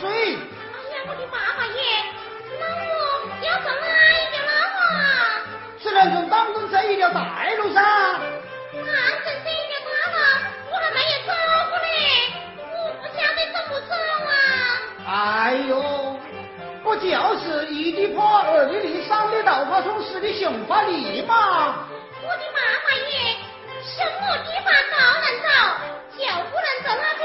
[0.00, 0.08] 水。
[0.10, 1.80] 哎呀，我的妈妈耶！
[2.58, 2.96] 那我
[3.42, 4.96] 要走哪一条路啊？
[5.80, 7.82] 只能从当中这一条大路噻。
[7.82, 10.16] 当中这一条大路
[10.70, 11.32] 我还没有走
[11.70, 11.88] 过呢，
[12.58, 12.62] 我
[13.00, 13.92] 不晓得怎么走
[14.26, 14.30] 啊。
[15.06, 15.72] 哎呦，
[16.82, 17.06] 不就
[17.38, 21.88] 是一的坡二里里三的道花村四的雄花里吗？
[22.22, 23.36] 我的妈妈耶！
[23.82, 25.48] 什么地方都能走，
[26.18, 26.18] 就
[26.50, 27.20] 不能走那个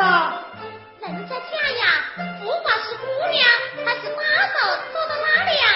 [0.00, 0.44] 了？
[1.00, 1.42] 人家家
[1.78, 1.84] 呀，
[2.40, 3.40] 不管是姑娘
[3.84, 4.20] 还是丫
[4.52, 4.56] 头，
[4.92, 5.66] 走到哪里啊，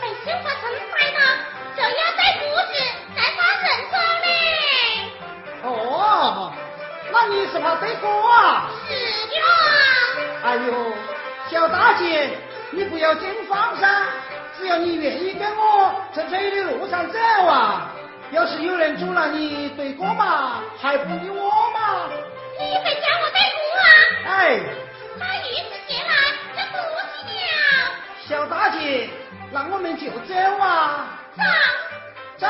[0.00, 1.18] 被鲜花村逮到，
[1.76, 2.40] 就要带裤
[2.70, 2.72] 子
[3.16, 4.26] 再把人走呢。
[5.64, 6.52] 哦，
[7.12, 8.70] 那你是怕背锅啊？
[8.88, 8.92] 是
[9.28, 9.34] 的。
[10.44, 10.68] 哎呦，
[11.50, 12.30] 小大姐，
[12.70, 14.06] 你不要惊慌噻，
[14.58, 17.90] 只要你愿意跟我在这里路上走啊，
[18.32, 22.08] 要是有人阻拦你对锅嘛，还不理我嘛？
[22.58, 23.11] 你会叫我背锅啊？
[24.32, 24.60] 哎。
[25.18, 26.12] 那玉子借来
[26.56, 26.76] 就不
[27.18, 27.56] 去了。
[28.26, 29.08] 小大姐，
[29.52, 31.18] 那我们就走啊。
[31.36, 31.42] 走。
[32.38, 32.46] 走。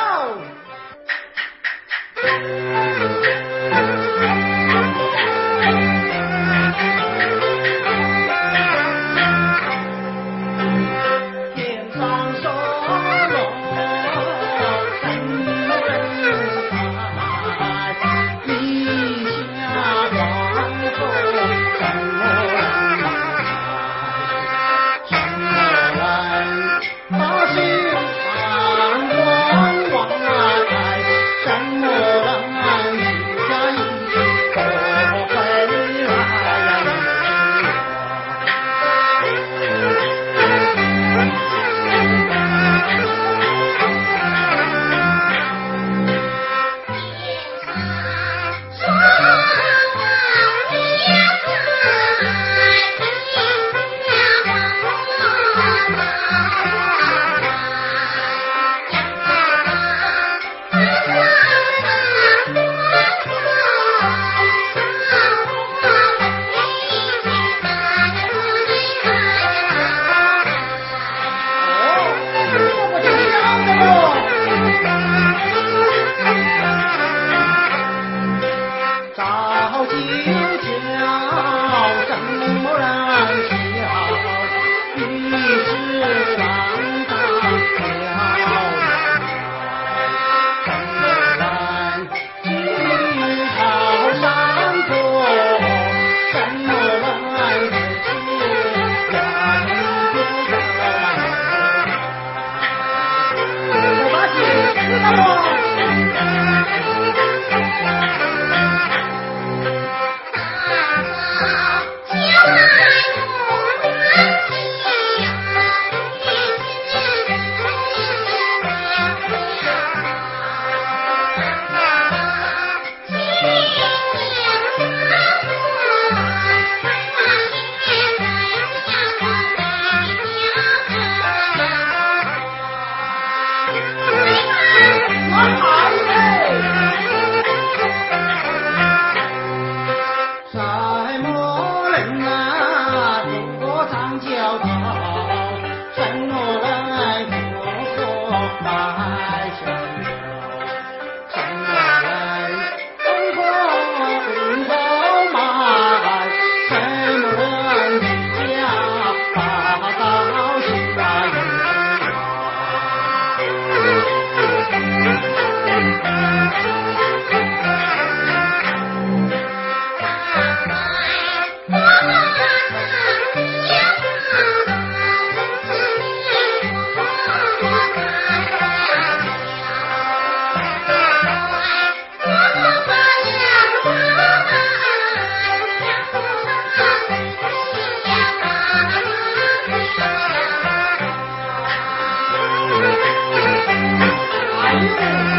[194.99, 195.32] Amen.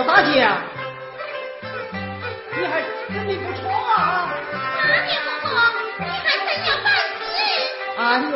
[0.00, 0.48] 小大姐，
[2.56, 2.80] 你还
[3.12, 4.32] 真的不错啊！
[4.50, 5.52] 哪点不错？
[5.98, 6.88] 你还真有本
[7.20, 7.36] 事！
[7.98, 8.00] 哎
[8.32, 8.34] 呦，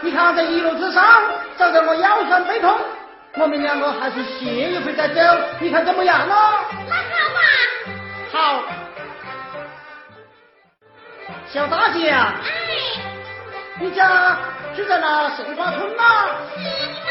[0.00, 1.04] 你看这一路之上，
[1.58, 2.74] 走得我腰酸背痛，
[3.34, 5.20] 我们两个还是歇一会再走，
[5.60, 6.34] 你看怎么样呢？
[6.88, 7.40] 那好吧。
[8.32, 8.62] 好。
[11.52, 12.48] 小大姐啊，哎，
[13.78, 14.38] 你家
[14.74, 16.28] 住在那杏花村吗？
[16.56, 17.07] 是嘛？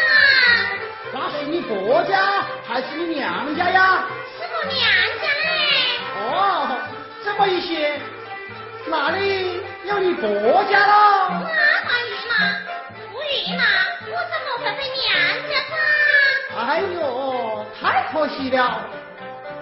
[1.14, 4.06] 那是你婆家还是你娘家呀？
[4.38, 4.80] 是我娘
[5.22, 5.48] 家嘞。
[6.20, 6.78] 哦，
[7.24, 8.00] 这么一些，
[8.88, 10.30] 那里有你婆
[10.66, 11.30] 家喽？
[11.30, 11.48] 那
[11.88, 12.34] 还遇嘛？
[13.12, 13.64] 不遇嘛？
[14.06, 15.06] 我怎么会回娘
[15.50, 15.76] 家噻？
[16.60, 18.82] 哎呦，太可惜了！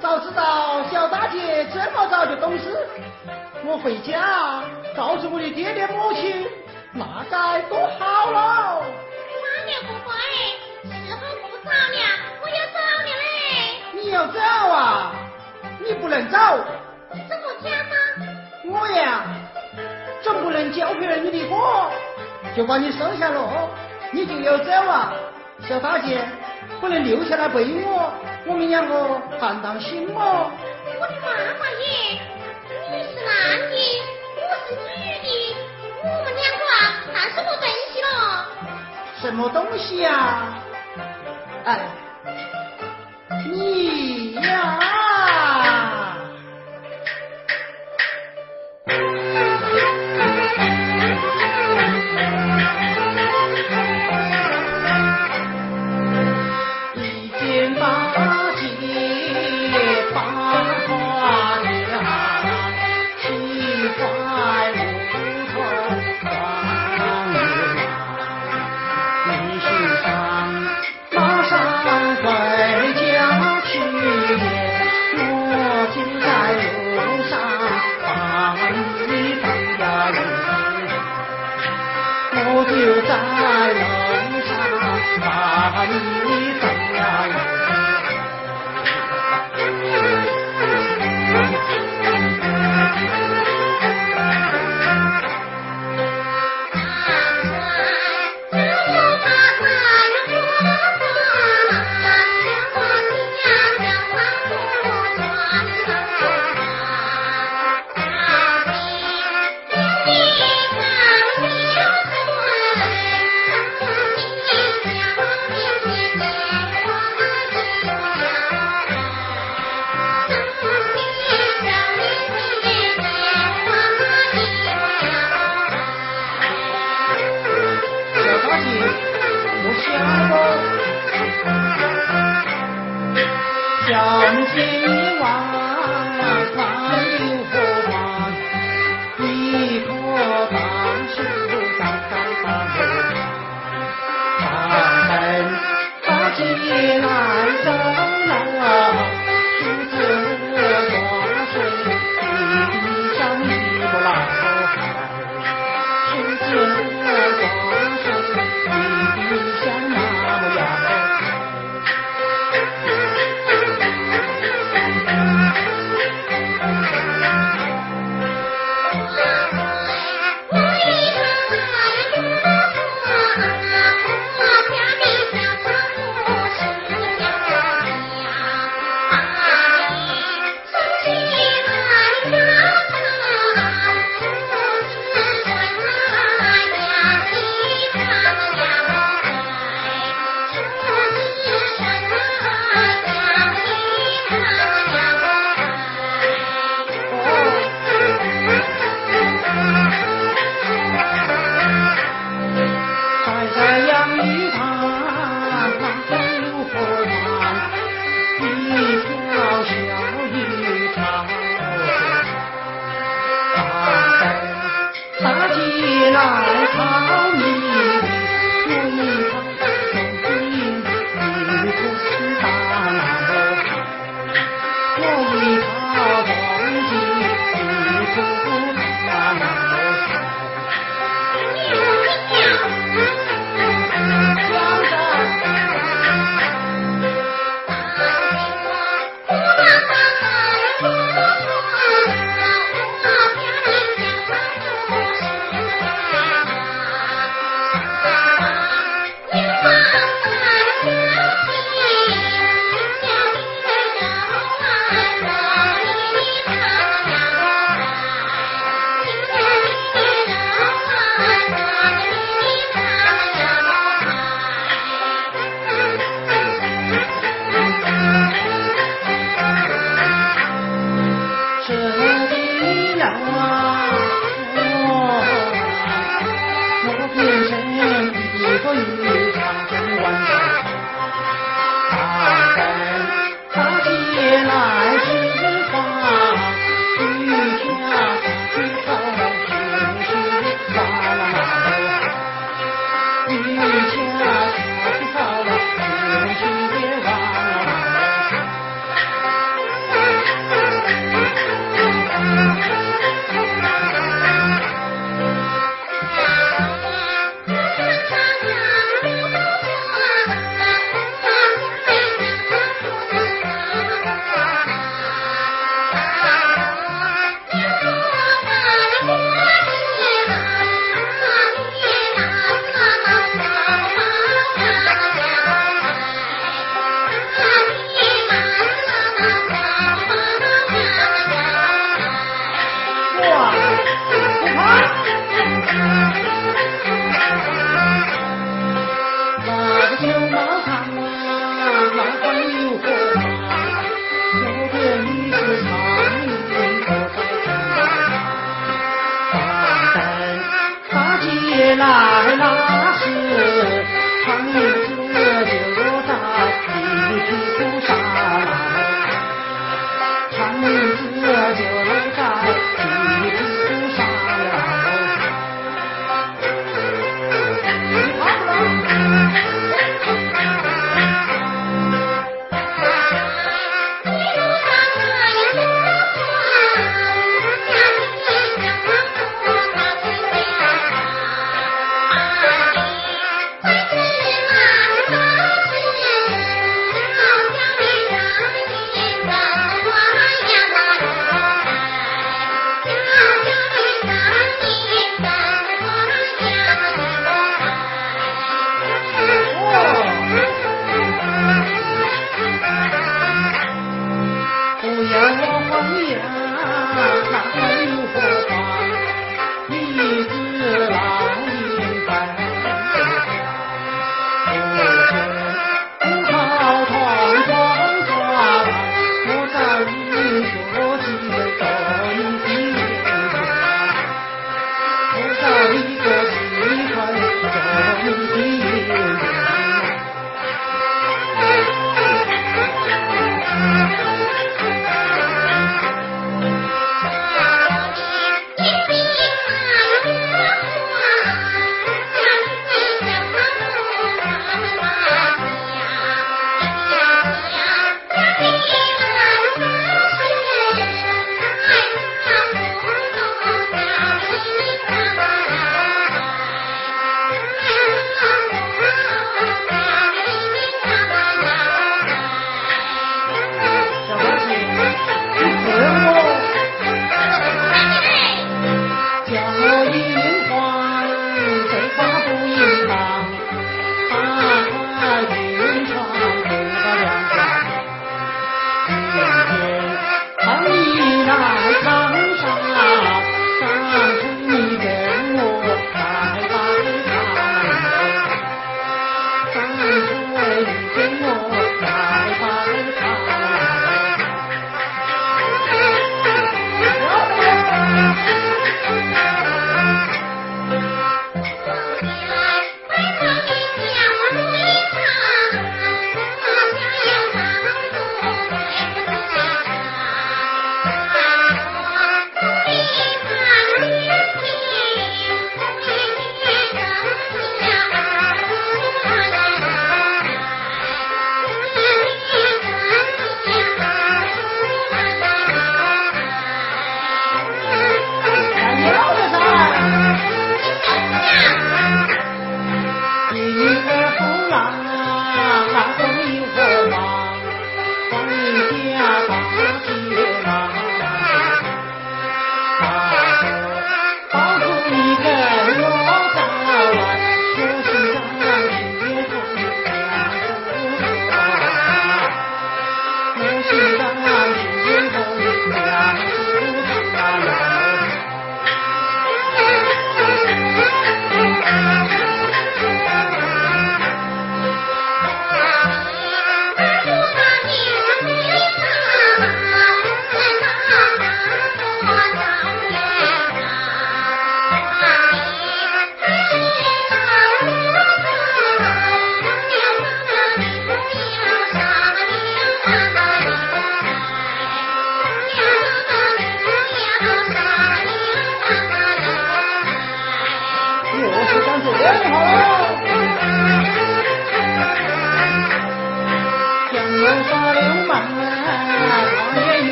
[0.00, 2.86] 早知道小大姐这么早就懂事，
[3.64, 4.62] 我回家
[4.96, 6.48] 告诉我的爹爹母亲，
[6.92, 8.84] 那该多好喽！
[9.42, 10.14] 那也不会，
[14.18, 15.12] 要走啊？
[15.78, 16.38] 你不能走，
[17.12, 17.94] 怎么讲嘛？
[18.64, 19.22] 我呀，
[20.22, 21.88] 总不能教坏了你的货，
[22.56, 23.70] 就把你收下了，
[24.10, 25.12] 你就要走啊！
[25.68, 26.20] 小大姐，
[26.80, 28.12] 不能留下来陪我，
[28.44, 30.50] 我们两个谈谈心哦。
[31.00, 31.28] 我的妈
[31.60, 32.20] 妈耶！
[32.90, 34.02] 你是男的，
[34.34, 34.82] 我是女
[35.22, 35.54] 的，
[36.02, 36.76] 我们两个啊，
[37.14, 38.08] 那什么东西咯？
[39.20, 40.54] 什么东西呀、
[41.64, 41.88] 哎，
[43.50, 44.97] 你呀，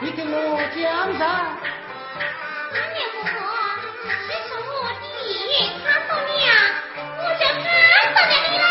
[0.00, 0.82] 你给我讲
[1.16, 1.20] 噻。
[2.70, 3.32] 三年婆婆，
[4.26, 4.68] 其实我
[5.00, 6.30] 第一眼看到你，
[7.16, 7.66] 我就看
[8.12, 8.62] 到了你嘞。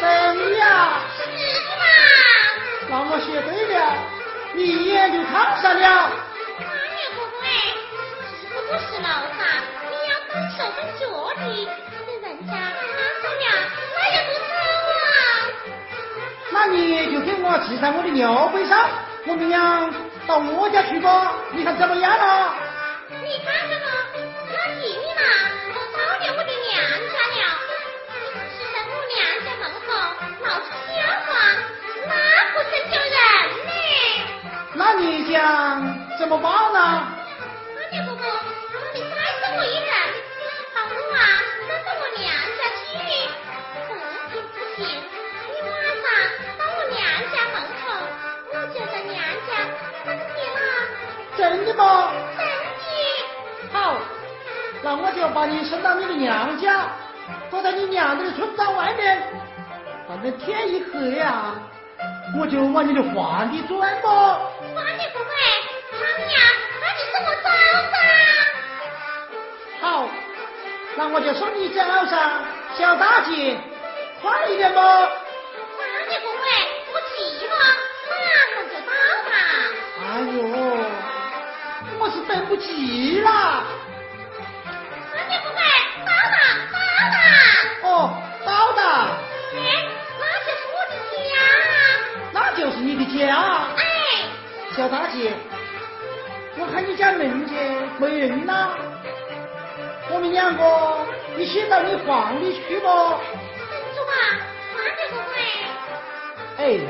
[0.00, 0.02] 真
[0.36, 0.62] 的呀？
[1.14, 1.18] 是
[1.62, 1.82] 的嘛。
[2.90, 3.78] 那我写对了，
[4.54, 5.86] 你一眼就看上了。
[6.58, 7.46] 三年婆婆哎，
[8.40, 9.06] 是不是楼
[9.38, 9.40] 上，
[9.86, 11.02] 你要分手分脚
[11.38, 11.40] 的，
[12.06, 12.82] 被人家看
[13.22, 13.46] 到了，
[13.94, 14.50] 那有多丑
[14.98, 15.06] 啊！
[16.50, 18.74] 那你就给我系在我的牛背上，
[19.28, 19.92] 我们俩
[20.26, 22.54] 到我家去吧，你看怎么样了？
[23.22, 23.84] 你看这个，
[24.54, 25.20] 要紧你嘛，
[25.68, 26.72] 我到了我的娘
[27.12, 27.42] 家了，
[28.56, 29.86] 是在我娘家门口
[30.42, 31.28] 闹出笑话，
[32.08, 32.10] 那
[32.54, 33.12] 不真叫人
[33.66, 33.70] 呢？
[34.72, 35.36] 那你想
[36.18, 37.17] 怎么办呢？
[53.72, 53.96] 好，
[54.82, 56.86] 那我就把你送到你的娘家，
[57.50, 59.22] 躲在你娘的村庄外面。
[60.08, 61.54] 反正天一黑啊，
[62.40, 64.40] 我就往你的房里钻吧。
[64.74, 65.30] 三年婆婆，
[65.92, 66.36] 他们呀，
[66.80, 67.48] 那你送我走
[67.92, 67.96] 噻。
[69.80, 70.08] 好，
[70.96, 72.42] 那我就送你走上，
[72.76, 73.56] 小大姐，
[74.22, 74.80] 快一点吧。
[82.58, 83.62] 我是等不及啦。
[85.12, 85.62] 三年婆婆，
[86.04, 86.34] 到啦
[86.72, 86.76] 到
[87.14, 87.22] 啦。
[87.82, 87.86] 哦，
[88.44, 88.82] 到的，
[89.54, 89.56] 哎，
[90.18, 90.92] 那就是我的
[91.22, 91.30] 家。
[92.32, 93.22] 那就是你的家。
[93.76, 93.80] 哎，
[94.76, 95.32] 小大姐，
[96.58, 98.74] 我看你家门前没人呐，
[100.10, 103.20] 我们两个一起到你房里去吧。
[103.70, 104.12] 等着吧，
[104.74, 105.32] 三年婆婆。
[106.58, 106.80] 哎，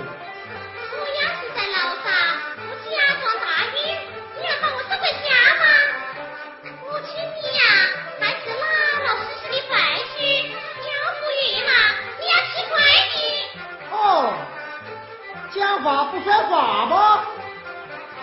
[15.78, 17.24] 讲话不算话吧？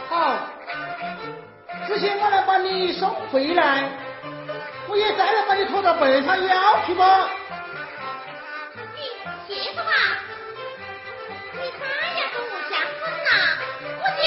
[0.09, 0.35] 好，
[1.87, 3.89] 之前我来把你送回来，
[4.89, 7.29] 我也再来把你拖到背上腰去吧。
[9.47, 9.47] 你。
[9.47, 9.53] 你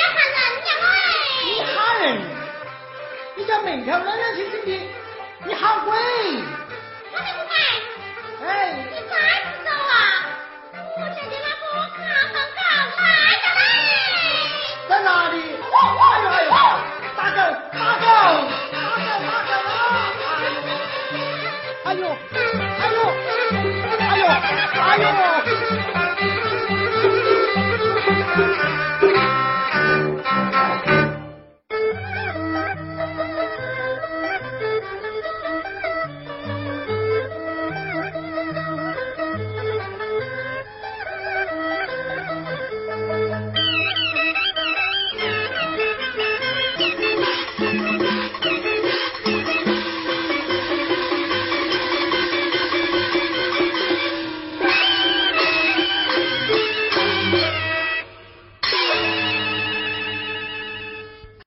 [0.00, 0.66] 喊人了你
[1.60, 1.64] 喂！
[1.76, 2.16] 喊人，
[3.36, 4.70] 你家门口冷冷清清的，
[5.44, 5.92] 你喊鬼？
[7.12, 7.52] 三年婆婆。
[8.46, 8.96] 哎，你